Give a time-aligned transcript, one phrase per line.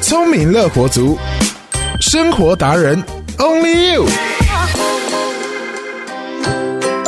[0.00, 1.16] 聪明乐活族，
[2.00, 3.00] 生活达人
[3.38, 4.06] ，Only You。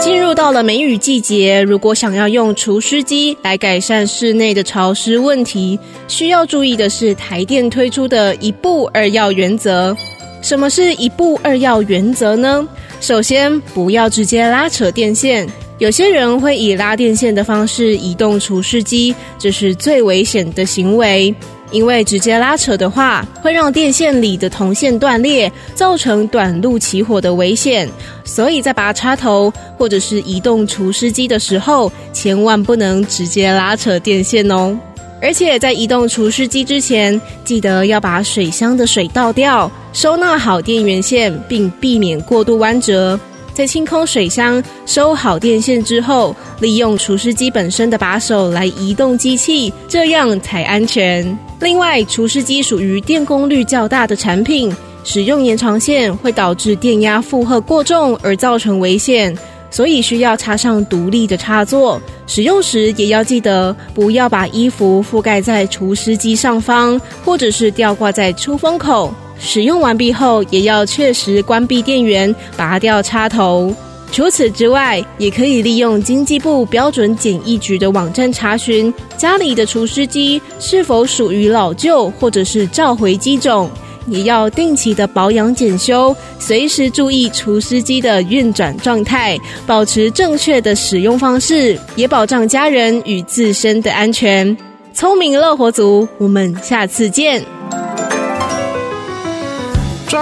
[0.00, 9.96] 进入到了梅雨季节，如果想要用除湿机来改善室内的潮湿问题，需要注意的是台电推出的一步二要原则。
[10.40, 12.66] 什么是一步二要原则呢？
[13.00, 15.48] 首先，不要直接拉扯电线。
[15.78, 21.34] 有些人会以拉电线的方式移动除湿机，这是最危险的行为。
[21.70, 27.88] 因为直接拉扯的话，会让电线里的铜线断裂，造成短路起火的危险。
[28.24, 34.78] 所以在拔插头或者是移动除湿机的时候，千万不能直接拉扯电线哦。
[35.22, 43.18] 而且在移动除湿机之前，记得要把水箱的水倒掉，收纳好电源线，并避免过度弯折。
[43.56, 51.26] 在清空水箱、收好电线之后，利用除湿机本身的把手来移动机器，这样才安全。
[51.60, 54.70] 另外，除湿机属于电功率较大的产品，
[55.04, 59.34] 使用延长线会导致电压负荷过重而造成危险，
[59.70, 61.98] 所以需要插上独立的插座。
[62.26, 69.14] 使用时也要记得不要把衣服覆盖在除湿机上方，或者是吊挂在出风口。
[69.38, 73.74] 使用完毕后，也要确实关闭电源，拔掉插头。
[74.12, 83.68] 除此之外，也可以利用经济部标准检疫局的网站查询家里的除湿机是否属于老旧或者是召回机种，
[84.06, 94.56] 也要定期的保养检修，随时注意除湿机的运转状态，保持正确的使用方式，也保障家人与自身的安全。
[94.94, 97.55] 聪明乐活族，我们下次见。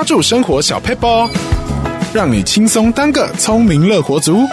[0.05, 1.31] 抓住生活小 paper，，
[2.13, 4.47] 让你轻松当个聪明乐活族。